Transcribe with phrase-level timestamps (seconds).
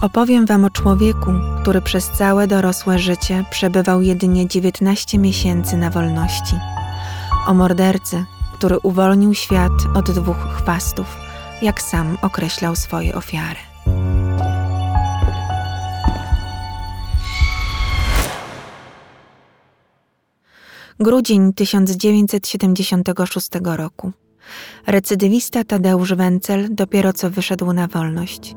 [0.00, 1.30] Opowiem Wam o człowieku,
[1.62, 6.56] który przez całe dorosłe życie przebywał jedynie 19 miesięcy na wolności.
[7.46, 11.16] O mordercy, który uwolnił świat od dwóch chwastów,
[11.62, 13.58] jak sam określał swoje ofiary.
[21.00, 24.12] Grudzień 1976 roku.
[24.86, 28.54] Recydywista Tadeusz Wencel dopiero co wyszedł na wolność.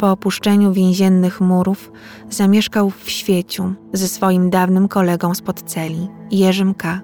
[0.00, 1.92] Po opuszczeniu więziennych murów
[2.30, 7.00] zamieszkał w świeciu ze swoim dawnym kolegą spod celi, Jerzym K.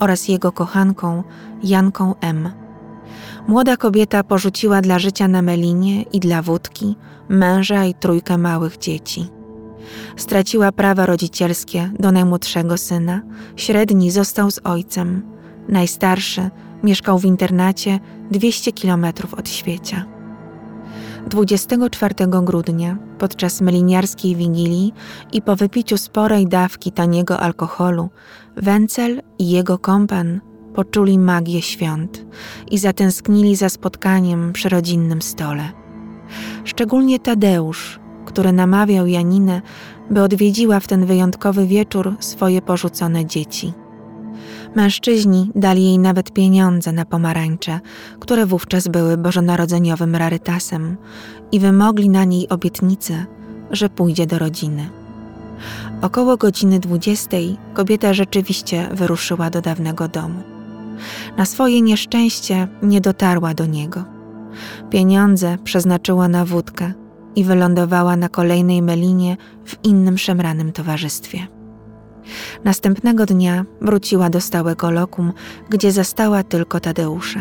[0.00, 1.22] oraz jego kochanką,
[1.62, 2.50] Janką M.
[3.48, 6.96] Młoda kobieta porzuciła dla życia na melinie i dla wódki
[7.28, 9.28] męża i trójkę małych dzieci.
[10.16, 13.22] Straciła prawa rodzicielskie do najmłodszego syna,
[13.56, 15.22] średni został z ojcem,
[15.68, 16.50] najstarszy
[16.82, 20.19] mieszkał w internacie 200 kilometrów od świecia.
[21.30, 24.92] 24 grudnia, podczas meliniarskiej wigilii
[25.32, 28.08] i po wypiciu sporej dawki taniego alkoholu,
[28.56, 30.40] Wencel i jego kompan
[30.74, 32.24] poczuli magię świąt
[32.70, 35.72] i zatęsknili za spotkaniem przy rodzinnym stole.
[36.64, 39.62] Szczególnie Tadeusz, który namawiał Janinę,
[40.10, 43.72] by odwiedziła w ten wyjątkowy wieczór swoje porzucone dzieci.
[44.74, 47.80] Mężczyźni dali jej nawet pieniądze na pomarańcze,
[48.20, 50.96] które wówczas były bożonarodzeniowym rarytasem
[51.52, 53.26] i wymogli na niej obietnicę,
[53.70, 54.90] że pójdzie do rodziny.
[56.02, 60.42] Około godziny dwudziestej kobieta rzeczywiście wyruszyła do dawnego domu.
[61.36, 64.04] Na swoje nieszczęście nie dotarła do niego.
[64.90, 66.92] Pieniądze przeznaczyła na wódkę
[67.36, 71.59] i wylądowała na kolejnej melinie w innym szemranym towarzystwie.
[72.64, 75.32] Następnego dnia wróciła do stałego lokum,
[75.70, 77.40] gdzie zastała tylko Tadeusza.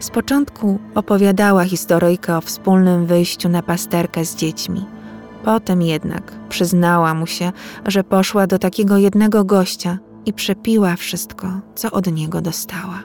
[0.00, 4.84] Z początku opowiadała historyjkę o wspólnym wyjściu na pasterkę z dziećmi.
[5.44, 7.52] Potem jednak przyznała mu się,
[7.86, 13.02] że poszła do takiego jednego gościa i przepiła wszystko, co od niego dostała.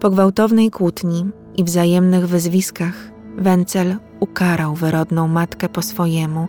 [0.00, 1.26] Po gwałtownej kłótni
[1.56, 6.48] i wzajemnych wyzwiskach Wencel ukarał wyrodną matkę po swojemu,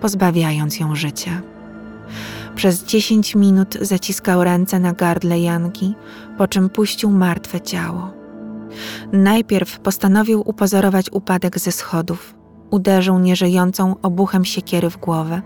[0.00, 1.42] pozbawiając ją życia.
[2.54, 5.94] Przez dziesięć minut zaciskał ręce na gardle Janki,
[6.38, 8.12] po czym puścił martwe ciało.
[9.12, 12.34] Najpierw postanowił upozorować upadek ze schodów.
[12.70, 15.42] Uderzył nieżyjącą obuchem siekiery w głowę,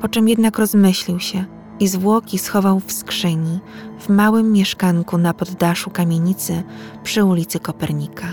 [0.00, 1.44] po czym jednak rozmyślił się
[1.80, 3.60] i zwłoki schował w skrzyni
[3.98, 6.62] w małym mieszkanku na poddaszu kamienicy
[7.02, 8.26] przy ulicy Kopernika.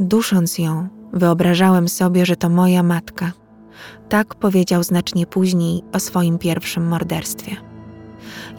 [0.00, 3.32] Dusząc ją, wyobrażałem sobie, że to moja matka–
[4.08, 7.56] tak powiedział znacznie później o swoim pierwszym morderstwie.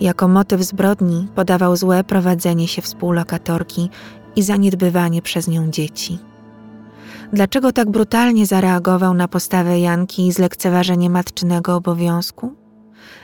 [0.02, 3.90] Jako motyw zbrodni podawał złe prowadzenie się współlokatorki
[4.35, 6.19] i zaniedbywanie przez nią dzieci.
[7.34, 12.53] Dlaczego tak brutalnie zareagował na postawę Janki i zlekceważenie matczynego obowiązku?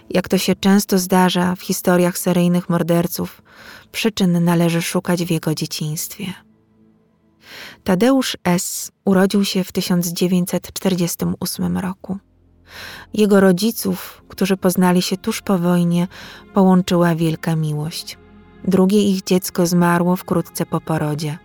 [0.10, 3.42] Jak to się często zdarza w historiach seryjnych morderców,
[3.92, 6.45] przyczyn należy szukać w jego dzieciństwie.
[7.86, 8.92] Tadeusz S.
[9.06, 12.18] urodził się w 1948 roku.
[13.14, 16.08] Jego rodziców, którzy poznali się tuż po wojnie,
[16.54, 18.18] połączyła wielka miłość.
[18.64, 21.38] Drugie ich dziecko zmarło wkrótce po porodzie.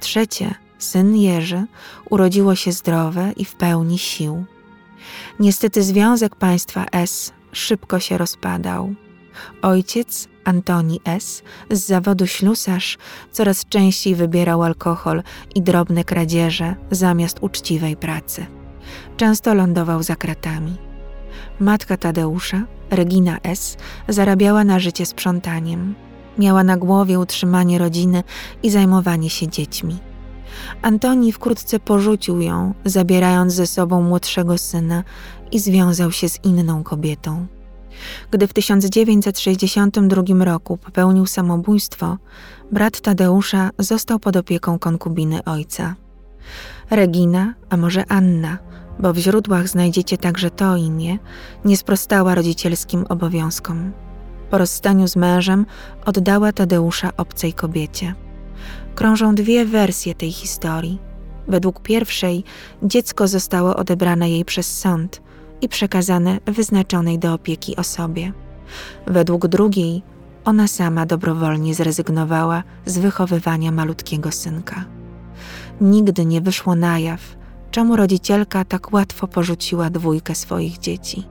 [0.00, 1.64] Trzecie, syn Jerzy,
[2.10, 4.44] urodziło się zdrowe i w pełni sił.
[5.38, 8.94] Niestety związek państwa S szybko się rozpadał.
[9.62, 12.98] Ojciec, Antoni S., z zawodu ślusarz,
[13.32, 15.22] coraz częściej wybierał alkohol
[15.54, 18.46] i drobne kradzieże zamiast uczciwej pracy.
[19.16, 20.76] Często lądował za kratami.
[21.60, 23.76] Matka Tadeusza, Regina S.,
[24.08, 25.94] zarabiała na życie sprzątaniem.
[26.38, 28.22] Miała na głowie utrzymanie rodziny
[28.62, 29.98] i zajmowanie się dziećmi.
[30.82, 35.04] Antoni wkrótce porzucił ją, zabierając ze sobą młodszego syna
[35.52, 37.46] i związał się z inną kobietą.
[38.30, 42.18] Gdy w 1962 roku popełnił samobójstwo,
[42.72, 45.94] brat Tadeusza został pod opieką konkubiny ojca.
[46.90, 48.58] Regina, a może Anna,
[48.98, 51.18] bo w źródłach znajdziecie także to imię,
[51.64, 53.92] nie sprostała rodzicielskim obowiązkom.
[54.50, 55.66] Po rozstaniu z mężem
[56.06, 58.14] oddała Tadeusza obcej kobiecie.
[58.94, 60.98] Krążą dwie wersje tej historii.
[61.48, 62.44] Według pierwszej
[62.82, 65.20] dziecko zostało odebrane jej przez sąd–
[65.60, 68.32] i przekazane wyznaczonej do opieki osobie.
[69.06, 70.02] Według drugiej,
[70.44, 74.84] ona sama dobrowolnie zrezygnowała z wychowywania malutkiego synka.
[75.80, 77.20] Nigdy nie wyszło na jaw,
[77.70, 81.24] czemu rodzicielka tak łatwo porzuciła dwójkę swoich dzieci.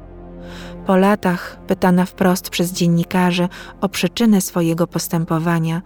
[0.86, 3.50] Po latach, pytana wprost przez dziennikarzy
[3.82, 5.82] o przyczynę swojego postępowania,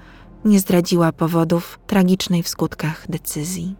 [0.45, 3.75] nie zdradziła powodów tragicznej w skutkach decyzji.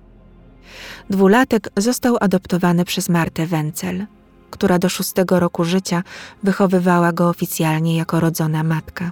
[1.10, 4.06] Dwulatek został adoptowany przez Martę Wencel,
[4.54, 6.04] która do szóstego roku życia
[6.44, 9.12] wychowywała go oficjalnie jako rodzona matka.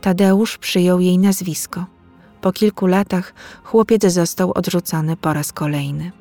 [0.00, 1.86] Tadeusz przyjął jej nazwisko.
[2.40, 3.34] Po kilku latach
[3.64, 6.12] chłopiec został odrzucony po raz kolejny.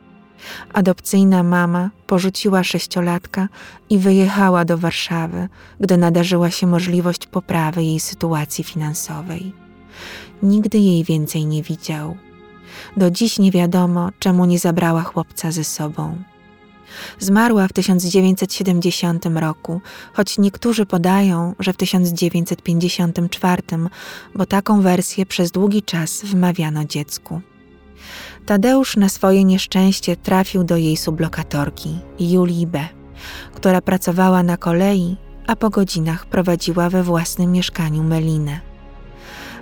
[0.73, 3.47] Adopcyjna mama porzuciła sześciolatka
[3.89, 5.49] i wyjechała do Warszawy,
[5.79, 9.53] gdy nadarzyła się możliwość poprawy jej sytuacji finansowej.
[10.43, 12.17] Nigdy jej więcej nie widział.
[12.97, 16.32] Do dziś nie wiadomo, czemu nie zabrała chłopca ze sobą.
[17.19, 19.81] Zmarła w 1970 roku,
[20.13, 23.63] choć niektórzy podają, że w 1954,
[24.35, 27.41] bo taką wersję przez długi czas wmawiano dziecku.
[28.45, 32.87] Tadeusz na swoje nieszczęście trafił do jej sublokatorki, Julii B.,
[33.53, 35.17] która pracowała na kolei,
[35.47, 38.59] a po godzinach prowadziła we własnym mieszkaniu Melinę.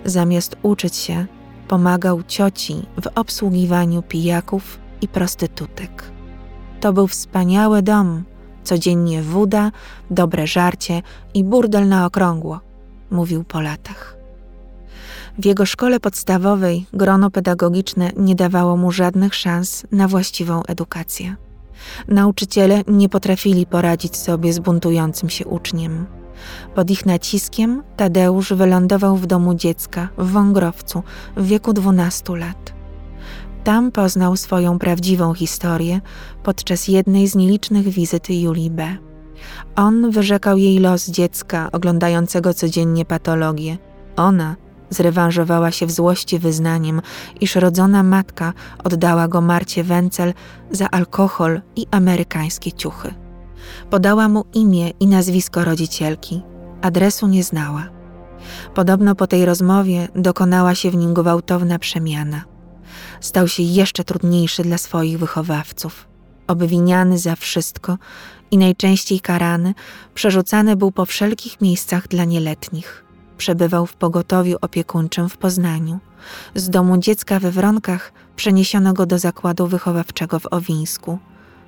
[0.05, 1.25] Zamiast uczyć się,
[1.67, 6.11] pomagał cioci w obsługiwaniu pijaków i prostytutek.
[6.81, 8.23] To był wspaniały dom,
[8.63, 9.71] codziennie woda,
[10.11, 11.01] dobre żarcie
[11.33, 12.59] i burdel na okrągło,
[13.11, 14.17] mówił po latach.
[15.39, 21.35] W jego szkole podstawowej grono pedagogiczne nie dawało mu żadnych szans na właściwą edukację.
[22.07, 26.05] Nauczyciele nie potrafili poradzić sobie z buntującym się uczniem.
[26.75, 31.03] Pod ich naciskiem Tadeusz wylądował w domu dziecka w Wągrowcu
[31.37, 32.80] w wieku 12 lat.
[33.63, 36.01] Tam poznał swoją prawdziwą historię
[36.43, 38.97] podczas jednej z nielicznych wizyt Julii B.
[39.75, 43.77] On wyrzekał jej los dziecka oglądającego codziennie patologię.
[44.15, 44.55] Ona
[44.89, 47.01] zrewanżowała się w złości wyznaniem,
[47.41, 48.53] iż rodzona matka
[48.83, 50.33] oddała go Marcie Wencel
[50.71, 53.13] za alkohol i amerykańskie ciuchy.
[53.89, 56.41] Podała mu imię i nazwisko rodzicielki.
[56.81, 57.89] Adresu nie znała.
[58.75, 62.50] Podobno po tej rozmowie dokonała się w nim gwałtowna przemiana.
[63.21, 66.07] Stał się jeszcze trudniejszy dla swoich wychowawców.
[66.47, 67.97] Obwiniany za wszystko
[68.51, 69.73] i najczęściej karany,
[70.13, 73.05] przerzucany był po wszelkich miejscach dla nieletnich.
[73.37, 75.99] Przebywał w pogotowiu opiekuńczym w Poznaniu.
[76.55, 81.19] Z domu dziecka we Wronkach przeniesiono go do zakładu wychowawczego w Owińsku,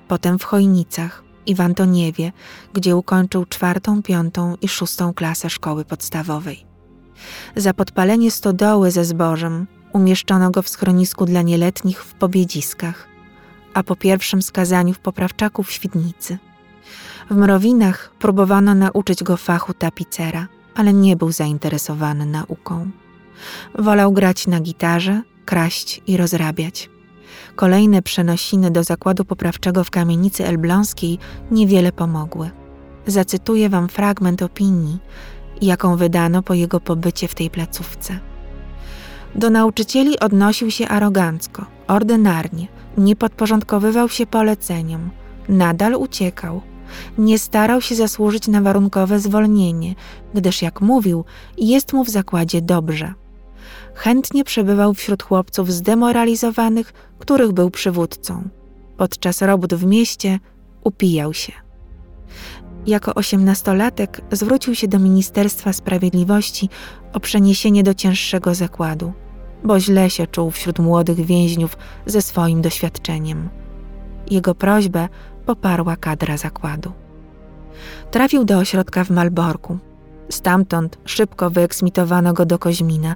[0.08, 2.32] potem w Chojnicach i w Antoniewie,
[2.74, 6.66] gdzie ukończył czwartą, piątą i szóstą klasę szkoły podstawowej.
[7.56, 13.08] Za podpalenie stodoły ze zbożem umieszczono go w schronisku dla nieletnich w Pobiedziskach,
[13.74, 16.38] a po pierwszym skazaniu w poprawczaku w Świdnicy.
[17.30, 22.90] W Mrowinach próbowano nauczyć go fachu tapicera, ale nie był zainteresowany nauką.
[23.80, 26.90] Wolał grać na gitarze, kraść i rozrabiać.
[27.56, 31.20] Kolejne przenosiny do zakładu poprawczego w kamienicy elbląskiej
[31.52, 32.52] niewiele pomogły.
[33.08, 35.00] Zacytuję wam fragment opinii,
[35.62, 38.33] jaką wydano po jego pobycie w tej placówce.
[39.36, 45.10] Do nauczycieli odnosił się arogancko, ordynarnie, nie podporządkowywał się poleceniom,
[45.50, 46.62] nadal uciekał.
[47.18, 49.96] Nie starał się zasłużyć na warunkowe zwolnienie,
[50.34, 51.26] gdyż, jak mówił,
[51.58, 53.14] jest mu w zakładzie dobrze.
[53.96, 58.50] Chętnie przebywał wśród chłopców zdemoralizowanych, których był przywódcą.
[58.98, 60.40] Podczas robót w mieście
[60.84, 61.54] upijał się.
[62.86, 66.70] Jako osiemnastolatek zwrócił się do Ministerstwa Sprawiedliwości
[67.14, 69.14] o przeniesienie do cięższego zakładu,
[69.64, 73.50] bo źle się czuł wśród młodych więźniów ze swoim doświadczeniem.
[74.32, 75.10] Jego prośbę
[75.46, 76.92] poparła kadra zakładu.
[78.12, 79.78] Trafił do ośrodka w Malborku.
[80.30, 83.16] Stamtąd szybko wyeksmitowano go do Koźmina,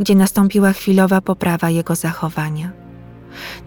[0.00, 2.72] gdzie nastąpiła chwilowa poprawa jego zachowania.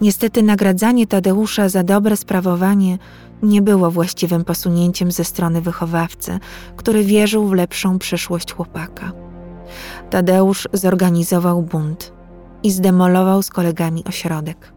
[0.01, 2.97] Niestety nagradzanie Tadeusza za dobre sprawowanie
[3.43, 6.39] nie było właściwym posunięciem ze strony wychowawcy,
[6.77, 9.11] który wierzył w lepszą przyszłość chłopaka.
[10.09, 12.20] Tadeusz zorganizował bunt
[12.63, 14.73] i zdemolował z kolegami ośrodek.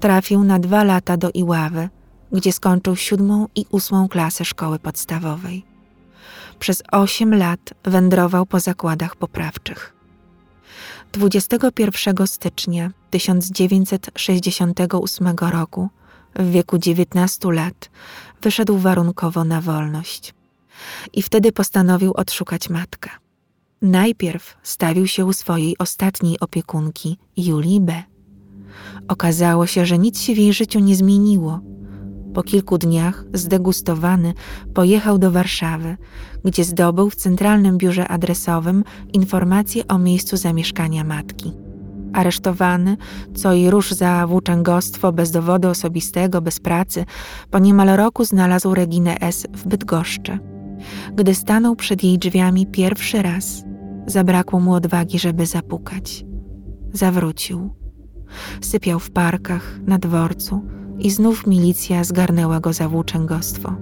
[0.00, 1.88] Trafił na dwa lata do Iławy,
[2.32, 5.64] gdzie skończył siódmą i ósmą klasę szkoły podstawowej.
[6.58, 9.94] Przez osiem lat wędrował po zakładach poprawczych.
[11.12, 15.88] 21 stycznia 1968 roku,
[16.34, 17.90] w wieku 19 lat,
[18.42, 20.34] wyszedł warunkowo na wolność.
[21.12, 23.10] I wtedy postanowił odszukać matkę.
[23.82, 28.02] Najpierw stawił się u swojej ostatniej opiekunki, Julii B.
[29.08, 31.60] Okazało się, że nic się w jej życiu nie zmieniło.
[32.34, 34.34] Po kilku dniach, zdegustowany,
[34.74, 35.96] pojechał do Warszawy,
[36.44, 41.52] gdzie zdobył w centralnym biurze adresowym informacje o miejscu zamieszkania matki.
[42.12, 42.96] Aresztowany,
[43.34, 47.04] co i róż za włóczęgostwo bez dowodu osobistego, bez pracy,
[47.50, 49.46] po niemal roku znalazł Reginę S.
[49.52, 50.38] w Bydgoszczy.
[51.14, 53.67] Gdy stanął przed jej drzwiami pierwszy raz,
[54.08, 56.24] zabrakło mu odwagi, żeby zapukać.
[56.92, 57.70] Zawrócił.
[58.60, 60.62] Sypiał w parkach, na dworcu
[60.98, 63.74] i znów milicja zgarnęła go za włóczęgostwo.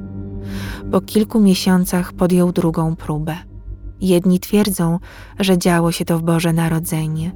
[0.91, 3.37] Po kilku miesiącach podjął drugą próbę.
[4.01, 4.99] Jedni twierdzą,
[5.41, 7.33] że działo się to w Boże Narodzenie,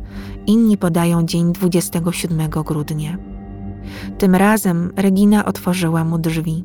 [0.46, 3.18] inni podają dzień 27 grudnia.
[4.18, 6.64] Tym razem Regina otworzyła mu drzwi.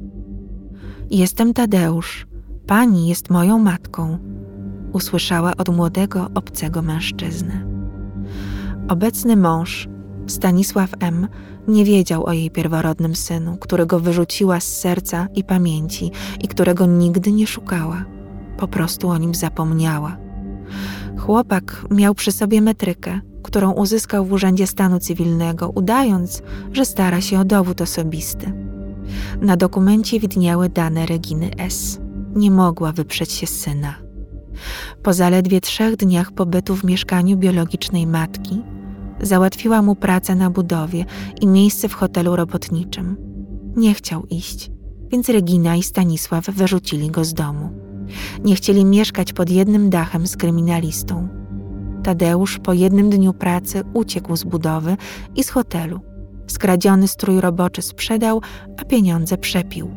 [1.11, 2.27] Jestem Tadeusz,
[2.67, 4.17] pani jest moją matką,
[4.95, 7.65] usłyszała od młodego, obcego mężczyzny.
[8.87, 9.87] Obecny mąż,
[10.27, 11.27] Stanisław M.,
[11.67, 16.11] nie wiedział o jej pierworodnym synu, którego wyrzuciła z serca i pamięci
[16.41, 18.05] i którego nigdy nie szukała.
[18.57, 20.17] Po prostu o nim zapomniała.
[21.17, 27.39] Chłopak miał przy sobie metrykę, którą uzyskał w Urzędzie Stanu Cywilnego, udając, że stara się
[27.39, 28.53] o dowód osobisty.
[29.41, 31.99] Na dokumencie widniały dane Reginy S.
[32.35, 34.04] Nie mogła wyprzeć się syna.
[35.03, 38.61] Po zaledwie trzech dniach pobytu w mieszkaniu biologicznej matki,
[39.21, 41.05] załatwiła mu pracę na budowie
[41.41, 43.17] i miejsce w hotelu robotniczym.
[43.75, 44.71] Nie chciał iść,
[45.11, 47.69] więc Regina i Stanisław wyrzucili go z domu.
[48.43, 51.27] Nie chcieli mieszkać pod jednym dachem z kryminalistą.
[52.03, 54.97] Tadeusz po jednym dniu pracy uciekł z budowy
[55.35, 55.99] i z hotelu.
[56.47, 58.41] Skradziony strój roboczy sprzedał,
[58.81, 59.91] a pieniądze przepił.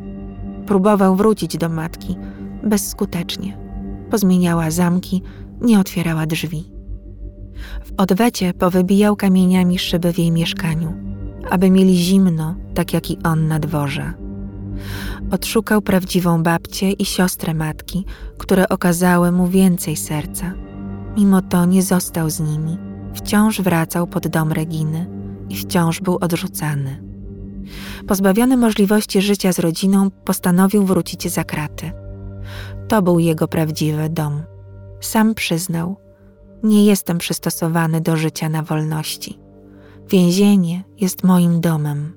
[0.65, 2.15] Próbował wrócić do matki,
[2.63, 3.68] bezskutecznie.
[4.11, 5.21] Pozmieniała zamki,
[5.61, 6.71] nie otwierała drzwi.
[7.83, 10.93] W odwecie powybijał kamieniami szyby w jej mieszkaniu,
[11.49, 14.13] aby mieli zimno, tak jak i on na dworze.
[15.31, 18.05] Odszukał prawdziwą babcię i siostrę matki,
[18.37, 20.53] które okazały mu więcej serca.
[21.17, 22.77] Mimo to nie został z nimi.
[23.13, 25.07] Wciąż wracał pod dom Reginy
[25.49, 27.03] i wciąż był odrzucany.
[28.07, 31.91] Pozbawiony możliwości życia z rodziną, postanowił wrócić za kraty.
[32.89, 34.43] To był jego prawdziwy dom.
[35.01, 35.97] Sam przyznał,
[36.63, 39.39] nie jestem przystosowany do życia na wolności.
[40.09, 42.13] Więzienie jest moim domem.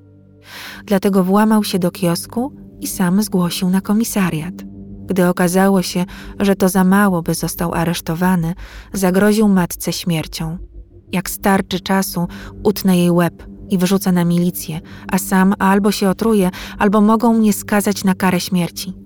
[0.85, 4.53] Dlatego włamał się do kiosku i sam zgłosił na komisariat.
[5.05, 6.05] Gdy okazało się,
[6.39, 8.53] że to za mało, by został aresztowany,
[8.93, 10.57] zagroził matce śmiercią.
[11.11, 12.27] Jak starczy czasu,
[12.63, 17.53] utnę jej łeb i wyrzucę na milicję, a sam albo się otruje, albo mogą mnie
[17.53, 19.02] skazać na karę śmierci.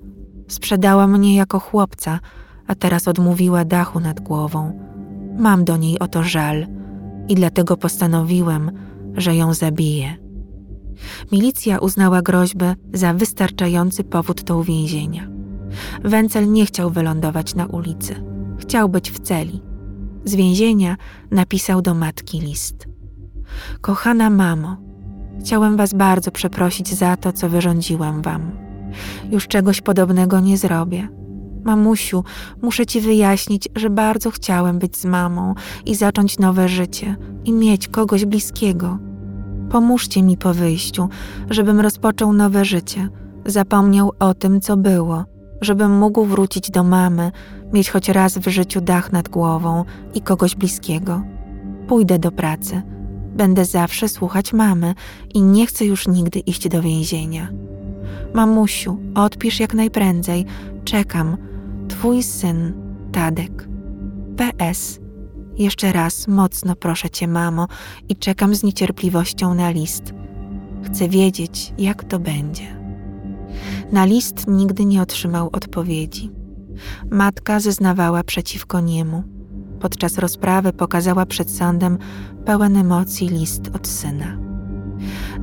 [0.48, 2.20] Sprzedała mnie jako chłopca,
[2.68, 4.80] a teraz odmówiła dachu nad głową.
[5.38, 6.68] Mam do niej o to żal
[7.28, 8.72] i dlatego postanowiłem,
[9.14, 10.18] że ją zabiję.
[11.32, 15.28] Milicja uznała groźbę za wystarczający powód do uwięzienia.
[16.04, 18.24] Wencel nie chciał wylądować na ulicy.
[18.60, 19.62] Chciał być w celi.
[20.26, 20.98] Z więzienia
[21.32, 22.88] napisał do matki list.
[23.82, 24.78] Kochana mamo,
[25.40, 28.67] chciałem was bardzo przeprosić za to, co wyrządziłem wam.
[29.32, 31.08] Już czegoś podobnego nie zrobię.
[31.64, 32.24] Mamusiu,
[32.62, 35.54] muszę ci wyjaśnić, że bardzo chciałem być z mamą
[35.86, 38.98] i zacząć nowe życie i mieć kogoś bliskiego.
[39.70, 41.10] Pomóżcie mi po wyjściu,
[41.50, 43.10] żebym rozpoczął nowe życie,
[43.46, 45.26] zapomniał o tym, co było,
[45.62, 47.32] żebym mógł wrócić do mamy,
[47.74, 51.22] mieć choć raz w życiu dach nad głową i kogoś bliskiego.
[51.88, 52.82] Pójdę do pracy.
[53.36, 54.96] Będę zawsze słuchać mamy
[55.34, 57.50] i nie chcę już nigdy iść do więzienia.
[58.34, 60.46] Mamusiu, odpisz jak najprędzej.
[60.84, 61.38] Czekam.
[61.88, 62.74] Twój syn,
[63.12, 63.68] Tadek.
[64.38, 65.00] PS.
[65.58, 67.68] Jeszcze raz mocno proszę cię, mamo,
[68.10, 70.14] i czekam z niecierpliwością na list.
[70.84, 72.78] Chcę wiedzieć, jak to będzie.
[73.92, 76.32] Na list nigdy nie otrzymał odpowiedzi.
[77.12, 79.24] Matka zeznawała przeciwko niemu.
[79.80, 81.98] Podczas rozprawy pokazała przed sądem
[82.46, 84.47] pełen emocji list od syna.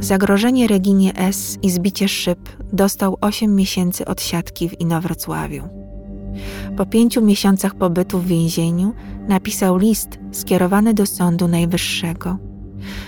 [0.01, 2.39] Zagrożenie Reginie S i zbicie szyb
[2.73, 5.63] dostał 8 miesięcy odsiadki w Inowrocławiu.
[6.77, 8.93] Po pięciu miesiącach pobytu w więzieniu
[9.29, 12.37] napisał list skierowany do Sądu Najwyższego.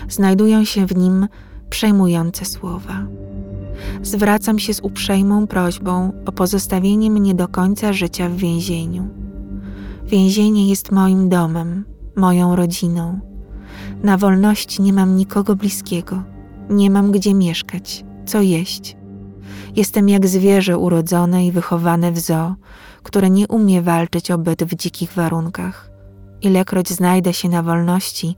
[0.09, 1.29] Znajdują się w nim
[1.71, 3.07] przejmujące słowa.
[4.03, 9.09] Zwracam się z uprzejmą prośbą o pozostawienie mnie do końca życia w więzieniu.
[10.05, 11.85] Więzienie jest moim domem,
[12.17, 13.21] moją rodziną.
[14.03, 16.23] Na wolności nie mam nikogo bliskiego,
[16.71, 18.97] nie mam gdzie mieszkać, co jeść.
[19.77, 22.55] Jestem jak zwierzę urodzone i wychowane w zoo,
[23.03, 25.91] które nie umie walczyć o byt w dzikich warunkach.
[26.43, 28.37] Ilekroć znajdę się na wolności,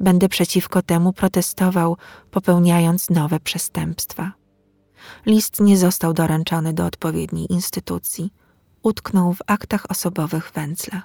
[0.00, 1.96] będę przeciwko temu protestował,
[2.30, 4.32] popełniając nowe przestępstwa.
[5.26, 8.32] List nie został doręczony do odpowiedniej instytucji.
[8.82, 11.02] Utknął w aktach osobowych Węcla.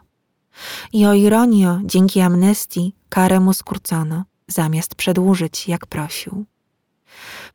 [0.93, 6.45] I o ironio, dzięki amnestii karę mu skrócono, zamiast przedłużyć, jak prosił.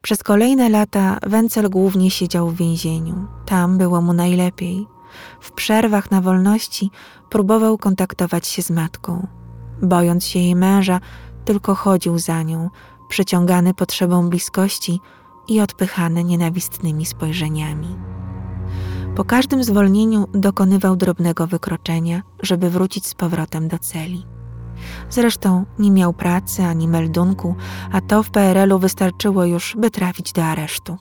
[0.03, 3.27] Przez kolejne lata Wencel głównie siedział w więzieniu.
[3.47, 4.87] Tam było mu najlepiej.
[5.41, 6.91] W przerwach na wolności
[7.31, 9.27] próbował kontaktować się z matką.
[9.83, 11.01] Bojąc się jej męża,
[11.45, 12.71] tylko chodził za nią,
[13.09, 15.01] przyciągany potrzebą bliskości
[15.49, 17.97] i odpychany nienawistnymi spojrzeniami.
[19.17, 24.27] Po każdym zwolnieniu dokonywał drobnego wykroczenia, żeby wrócić z powrotem do celi.
[25.11, 27.55] Zresztą nie miał pracy ani meldunku,
[27.93, 30.97] a to w PRL-u wystarczyło już, by trafić do aresztu.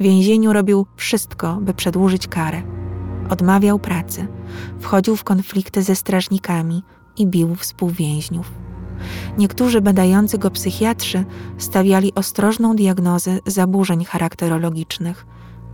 [0.00, 2.62] W więzieniu robił wszystko, by przedłużyć karę.
[3.30, 4.26] Odmawiał pracy,
[4.80, 6.82] wchodził w konflikty ze strażnikami
[7.16, 8.52] i bił współwięźniów.
[9.38, 11.24] Niektórzy badający go psychiatrzy
[11.58, 15.26] stawiali ostrożną diagnozę zaburzeń charakterologicznych.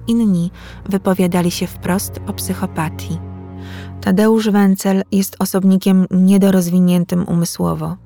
[0.07, 0.51] Inni
[0.89, 3.19] wypowiadali się wprost o psychopatii.
[4.01, 7.97] Tadeusz Wencel jest osobnikiem niedorozwiniętym umysłowo,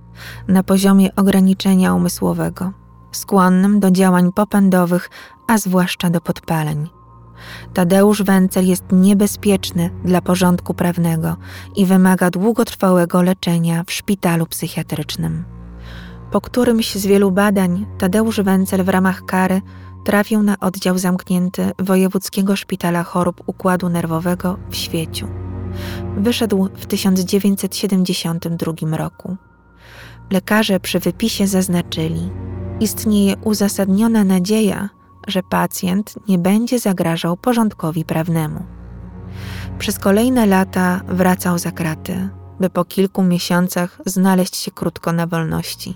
[0.49, 2.73] na poziomie ograniczenia umysłowego,
[3.13, 5.11] skłonnym do działań popędowych,
[5.47, 6.89] a zwłaszcza do podpaleń.
[7.75, 11.37] Tadeusz Wencel jest niebezpieczny dla porządku prawnego
[11.77, 15.45] i wymaga długotrwałego leczenia w szpitalu psychiatrycznym.
[16.31, 19.63] Po którymś z wielu badań Tadeusz Wencel w ramach kary
[20.05, 25.52] trafił na oddział zamknięty Wojewódzkiego Szpitala Chorób Układu Nerwowego w Świeciu.
[26.17, 29.37] Wyszedł w 1972 roku.
[30.31, 32.31] Lekarze przy wypisie zaznaczyli:
[32.81, 34.89] Istnieje uzasadniona nadzieja,
[35.27, 38.65] że pacjent nie będzie zagrażał porządkowi prawnemu.
[39.79, 42.29] Przez kolejne lata wracał za kraty,
[42.61, 45.95] by po kilku miesiącach znaleźć się krótko na wolności.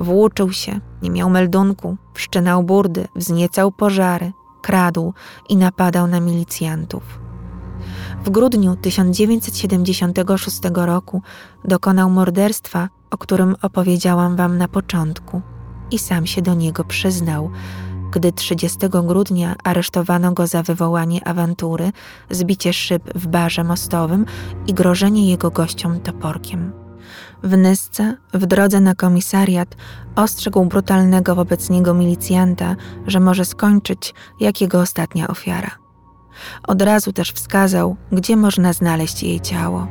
[0.00, 5.14] Włóczył się, nie miał meldunku, wszczynał burdy, wzniecał pożary, kradł
[5.48, 7.27] i napadał na milicjantów.
[8.28, 11.22] W grudniu 1976 roku
[11.64, 15.40] dokonał morderstwa, o którym opowiedziałam Wam na początku,
[15.90, 17.50] i sam się do niego przyznał,
[18.12, 21.92] gdy 30 grudnia aresztowano go za wywołanie awantury,
[22.30, 24.26] zbicie szyb w barze mostowym
[24.66, 26.72] i grożenie jego gościom toporkiem.
[27.42, 29.76] W Nysce, w drodze na komisariat,
[30.16, 32.76] ostrzegł brutalnego wobec niego milicjanta,
[33.06, 35.87] że może skończyć jak jego ostatnia ofiara.
[36.66, 39.86] Od razu też wskazał, gdzie można znaleźć jej ciało.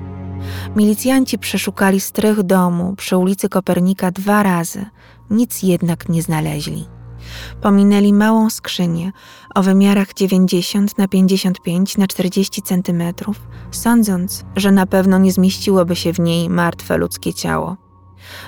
[0.76, 4.86] Milicjanci przeszukali strych domu przy ulicy Kopernika dwa razy,
[5.30, 6.88] nic jednak nie znaleźli.
[7.62, 9.12] Pominęli małą skrzynię
[9.56, 13.04] o wymiarach 90 na 55 na 40 cm,
[13.72, 17.78] sądząc, że na pewno nie zmieściłoby się w niej martwe ludzkie ciało.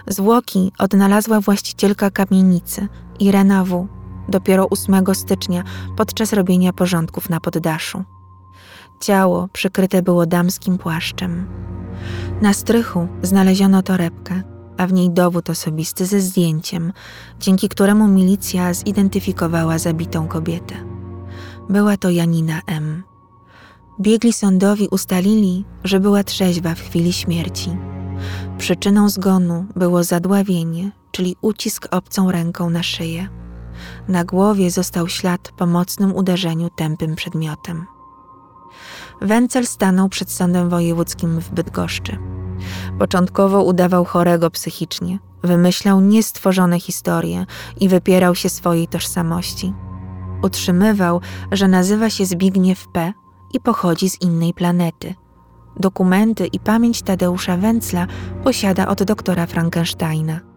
[0.08, 2.88] Zwłoki odnalazła właścicielka kamienicy,
[3.20, 3.88] Irena W.,
[4.30, 5.64] dopiero 8 stycznia
[5.98, 8.04] podczas robienia porządków na poddaszu.
[9.00, 11.48] Ciało przykryte było damskim płaszczem.
[12.42, 14.44] Na strychu znaleziono torebkę,
[14.78, 16.94] a w niej dowód osobisty ze zdjęciem,
[17.40, 20.76] dzięki któremu milicja zidentyfikowała zabitą kobietę.
[21.70, 23.04] Była to Janina M.
[24.02, 27.78] Biegli sądowi ustalili, że była trzeźwa w chwili śmierci.
[28.58, 33.30] Przyczyną zgonu było zadławienie, czyli ucisk obcą ręką na szyję.
[34.10, 37.86] Na głowie został ślad po mocnym uderzeniu tępym przedmiotem.
[39.22, 42.18] Wencel stanął przed sądem wojewódzkim w Bydgoszczy.
[43.00, 47.46] Początkowo udawał chorego psychicznie, wymyślał niestworzone historie
[47.80, 49.74] i wypierał się swojej tożsamości.
[50.44, 53.14] Utrzymywał, że nazywa się Zbigniew P.
[53.54, 55.16] i pochodzi z innej planety.
[55.80, 58.08] Dokumenty i pamięć Tadeusza Węcla
[58.44, 60.49] posiada od doktora Frankensteina.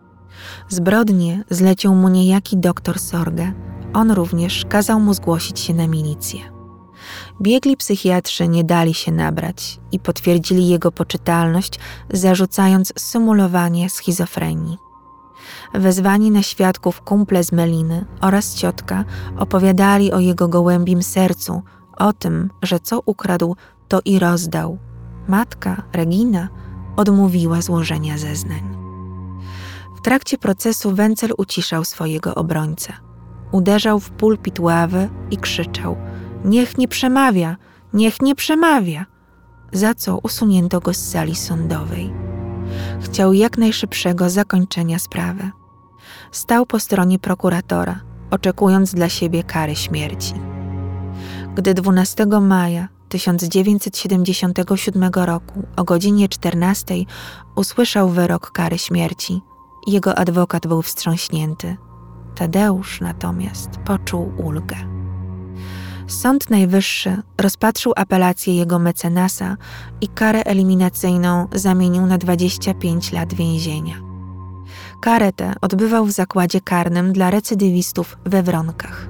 [0.69, 3.53] Zbrodnie zlecił mu niejaki doktor Sorge.
[3.95, 6.41] On również kazał mu zgłosić się na milicję.
[7.41, 11.79] Biegli psychiatrzy nie dali się nabrać i potwierdzili jego poczytalność,
[12.11, 14.79] zarzucając symulowanie schizofrenii.
[15.75, 19.05] Wezwani na świadków kumple z Meliny oraz ciotka
[19.39, 21.63] opowiadali o jego gołębim sercu,
[21.97, 23.57] o tym, że co ukradł,
[23.89, 24.79] to i rozdał.
[25.29, 26.49] Matka, Regina,
[26.97, 28.82] odmówiła złożenia zeznań.
[30.03, 32.93] Trakcie procesu Wencel uciszał swojego obrońcę.
[33.53, 35.97] Uderzał w pulpit ławy i krzyczał–
[36.45, 37.57] Niech nie przemawia,
[37.93, 39.07] niech nie przemawia.
[39.73, 42.13] Za co usunięto go z sali sądowej.
[43.01, 45.51] Chciał jak najszybszego zakończenia sprawy.
[46.33, 50.35] Stał po stronie prokuratora, oczekując dla siebie kary śmierci.
[51.55, 56.95] Gdy 12 maja 1977 roku o godzinie 14
[57.57, 59.41] usłyszał wyrok kary śmierci,
[59.87, 61.77] jego adwokat był wstrząśnięty.
[62.35, 64.77] Tadeusz natomiast poczuł ulgę.
[66.07, 69.57] Sąd Najwyższy rozpatrzył apelację jego mecenasa
[70.01, 73.95] i karę eliminacyjną zamienił na 25 lat więzienia.
[75.01, 79.09] Karę tę odbywał w zakładzie karnym dla recydywistów we Wronkach.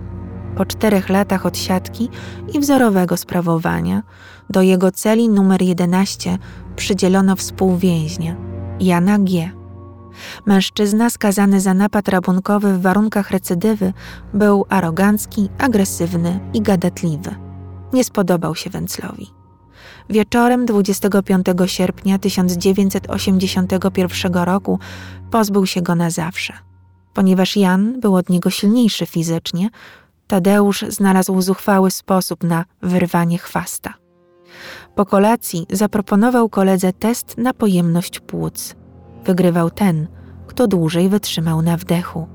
[0.57, 2.09] Po czterech latach odsiadki
[2.55, 4.03] i wzorowego sprawowania
[4.51, 6.39] do jego celi numer 11
[6.77, 8.37] przydzielono współwięźnia
[8.81, 9.62] Jana G.
[10.47, 13.93] Mężczyzna skazany za napad rabunkowy w warunkach recydywy
[14.35, 17.35] był arogancki, agresywny i gadatliwy.
[17.93, 19.31] Nie spodobał się Węclowi.
[20.11, 24.79] Wieczorem 25 sierpnia 1981 roku
[25.31, 26.53] pozbył się go na zawsze.
[27.15, 29.71] Ponieważ Jan był od niego silniejszy fizycznie,
[30.27, 33.95] Tadeusz znalazł zuchwały sposób na wyrwanie chwasta.
[34.95, 38.75] Po kolacji zaproponował koledze test na pojemność płuc.
[39.25, 40.07] Wygrywał ten,
[40.47, 42.27] kto dłużej wytrzymał na wdechu.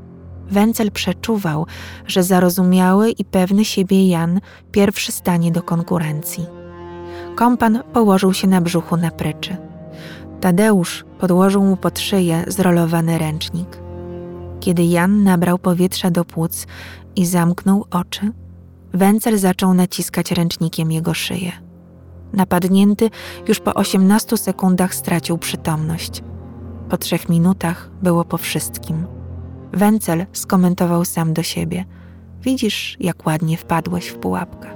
[0.50, 1.66] Wencel przeczuwał,
[2.08, 4.40] że zarozumiały i pewny siebie Jan
[4.72, 6.46] pierwszy stanie do konkurencji.
[7.36, 9.58] Kompan położył się na brzuchu na pryczy.
[10.42, 13.80] Tadeusz podłożył mu pod szyję zrolowany ręcznik.
[14.60, 16.68] Kiedy Jan nabrał powietrza do płuc
[17.16, 18.32] i zamknął oczy,
[18.94, 21.52] Wencel zaczął naciskać ręcznikiem jego szyję.
[22.34, 23.10] Napadnięty
[23.48, 26.24] już po 18 sekundach stracił przytomność.
[26.90, 29.06] Po trzech minutach było po wszystkim.
[29.74, 31.86] Wencel skomentował sam do siebie:
[32.42, 34.70] Widzisz, jak ładnie wpadłeś w pułapkę.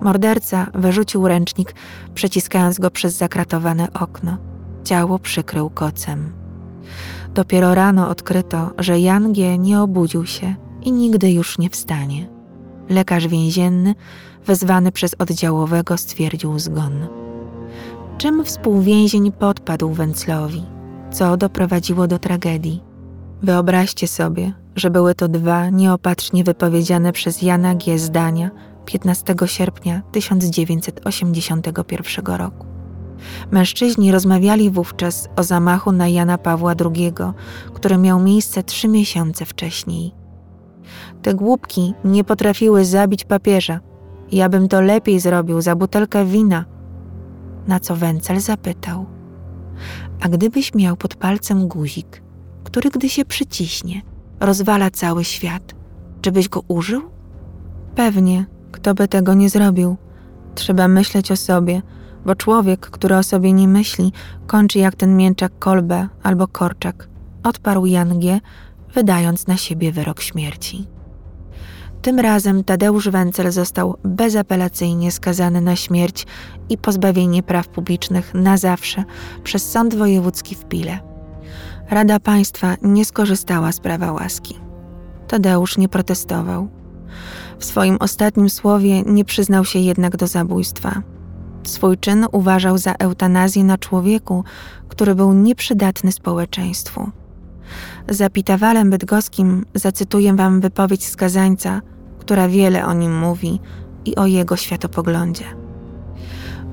[0.00, 1.74] Morderca wyrzucił ręcznik,
[2.14, 4.38] przeciskając go przez zakratowane okno.
[4.84, 6.32] Ciało przykrył kocem.
[7.34, 9.58] Dopiero rano odkryto, że Jan G.
[9.58, 12.28] nie obudził się i nigdy już nie wstanie.
[12.88, 13.94] Lekarz więzienny,
[14.46, 17.08] wezwany przez oddziałowego, stwierdził zgon.
[18.18, 20.77] Czym współwięzień podpadł Węclowi?
[21.10, 22.82] Co doprowadziło do tragedii?
[23.42, 27.98] Wyobraźcie sobie, że były to dwa nieopatrznie wypowiedziane przez Jana G.
[27.98, 28.50] zdania
[28.84, 32.66] 15 sierpnia 1981 roku.
[33.50, 37.12] Mężczyźni rozmawiali wówczas o zamachu na Jana Pawła II,
[37.74, 40.14] który miał miejsce trzy miesiące wcześniej.
[41.22, 43.80] Te głupki nie potrafiły zabić papieża.
[44.32, 46.64] Ja bym to lepiej zrobił za butelkę wina.
[47.66, 49.06] Na co Wencel zapytał:
[50.20, 52.22] A gdybyś miał pod palcem guzik,
[52.64, 54.02] który gdy się przyciśnie,
[54.40, 55.74] rozwala cały świat,
[56.20, 57.02] czy byś go użył?
[57.94, 59.96] Pewnie, kto by tego nie zrobił.
[60.54, 61.82] Trzeba myśleć o sobie,
[62.26, 64.12] bo człowiek, który o sobie nie myśli,
[64.46, 67.08] kończy jak ten mięczak kolbę albo korczak,
[67.44, 68.40] odparł Jan G.,
[68.94, 70.86] wydając na siebie wyrok śmierci.
[72.02, 76.26] Tym razem Tadeusz Wencel został bezapelacyjnie skazany na śmierć
[76.68, 79.04] i pozbawienie praw publicznych na zawsze
[79.44, 80.98] przez Sąd Wojewódzki w Pile.
[81.90, 84.58] Rada Państwa nie skorzystała z prawa łaski.
[85.28, 86.68] Tadeusz nie protestował.
[87.58, 91.02] W swoim ostatnim słowie nie przyznał się jednak do zabójstwa.
[91.62, 94.44] Swój czyn uważał za eutanazję na człowieku,
[94.88, 97.10] który był nieprzydatny społeczeństwu.
[98.08, 101.80] Za Pitawalem Bydgoskim zacytuję wam wypowiedź skazańca,
[102.18, 103.60] która wiele o nim mówi
[104.04, 105.44] i o jego światopoglądzie.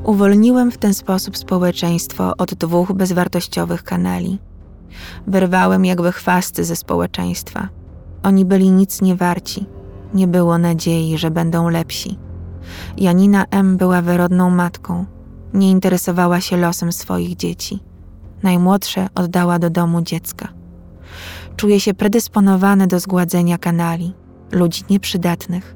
[0.04, 4.40] Uwolniłem w ten sposób społeczeństwo od dwóch bezwartościowych kanali.
[5.28, 7.70] Wyrwałem jakby chwasty ze społeczeństwa.
[8.24, 9.66] Oni byli nic nie warci.
[10.14, 12.18] Nie było nadziei, że będą lepsi.
[12.98, 13.78] Janina M.
[13.78, 15.06] była wyrodną matką.
[15.54, 17.80] Nie interesowała się losem swoich dzieci.
[18.44, 20.48] Najmłodsze oddała do domu dziecka.
[21.56, 24.14] Czuje się predysponowany do zgładzenia kanali,
[24.52, 25.76] ludzi nieprzydatnych.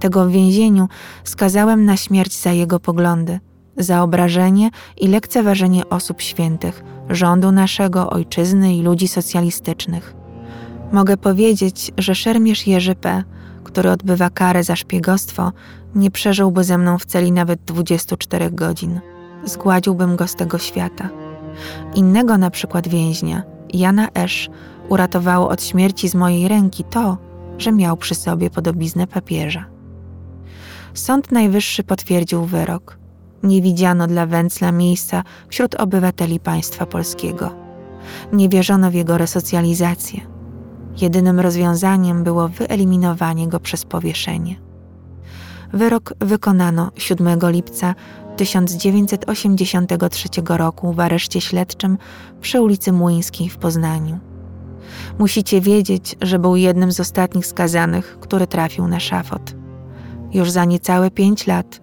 [0.00, 0.88] Tego w więzieniu
[1.24, 3.40] skazałem na śmierć za jego poglądy,
[3.76, 10.14] za obrażenie i lekceważenie osób świętych, rządu naszego, ojczyzny i ludzi socjalistycznych.
[10.92, 13.24] Mogę powiedzieć, że szermierz Jerzy P.,
[13.64, 15.52] który odbywa karę za szpiegostwo,
[15.94, 19.00] nie przeżyłby ze mną w celi nawet 24 godzin.
[19.44, 21.08] Zgładziłbym go z tego świata.
[21.94, 23.42] Innego na przykład więźnia,
[23.74, 24.50] Jana Esz,
[24.88, 27.18] uratowało od śmierci z mojej ręki to,
[27.58, 29.64] że miał przy sobie podobiznę papieża.
[30.94, 32.98] Sąd Najwyższy potwierdził wyrok.
[33.42, 37.54] Nie widziano dla Węcla miejsca wśród obywateli państwa polskiego.
[38.32, 40.20] Nie wierzono w jego resocjalizację.
[41.00, 44.56] Jedynym rozwiązaniem było wyeliminowanie go przez powieszenie.
[45.72, 47.94] Wyrok wykonano 7 lipca
[48.36, 51.98] 1983 roku w areszcie śledczym
[52.40, 54.33] przy ulicy Młyńskiej w Poznaniu.
[55.18, 59.54] Musicie wiedzieć, że był jednym z ostatnich skazanych, który trafił na szafot.
[60.32, 61.80] Już za niecałe pięć lat,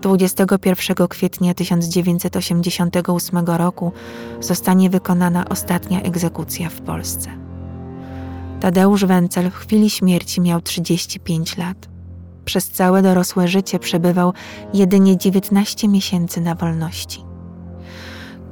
[0.00, 3.92] 21 kwietnia 1988 roku,
[4.40, 7.30] zostanie wykonana ostatnia egzekucja w Polsce.
[8.60, 11.88] Tadeusz Wencel w chwili śmierci miał 35 lat.
[12.44, 14.32] Przez całe dorosłe życie przebywał
[14.74, 17.24] jedynie 19 miesięcy na wolności.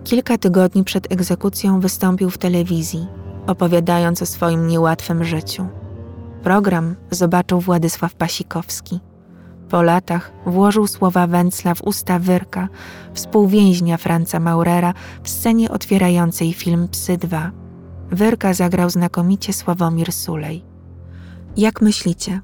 [0.04, 3.06] Kilka tygodni przed egzekucją wystąpił w telewizji,
[3.46, 5.66] opowiadając o swoim niełatwym życiu.
[6.42, 9.00] Program zobaczył Władysław Pasikowski.
[9.68, 12.68] Po latach włożył słowa Węcla w usta Wyrka,
[13.14, 17.50] współwięźnia Franca Maurera w scenie otwierającej film Psy 2.
[18.11, 20.64] Wyrka zagrał znakomicie Sławomir Sulej.
[21.57, 22.40] Jak myślicie,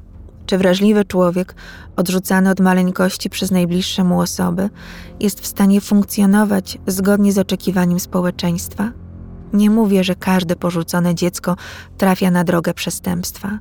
[0.47, 1.55] czy wrażliwy człowiek,
[1.97, 4.71] odrzucany od maleńkości przez najbliższe mu osoby,
[5.21, 8.93] jest w stanie funkcjonować zgodnie z oczekiwaniem społeczeństwa?
[9.53, 11.57] Nie mówię, że każde porzucone dziecko
[11.99, 13.59] trafia na drogę przestępstwa.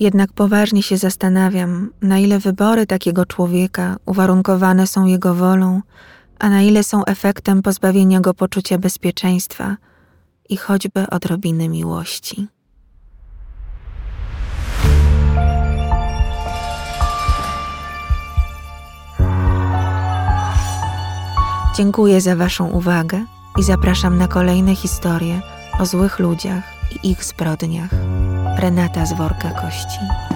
[0.00, 5.80] Jednak poważnie się zastanawiam, na ile wybory takiego człowieka uwarunkowane są jego wolą,
[6.38, 9.76] a na ile są efektem pozbawienia go poczucia bezpieczeństwa
[10.48, 12.48] i choćby odrobiny miłości.
[21.76, 23.24] Dziękuję za Waszą uwagę
[23.58, 25.40] i zapraszam na kolejne historie
[25.80, 27.90] o złych ludziach i ich zbrodniach.
[28.58, 30.31] Renata z worka kości.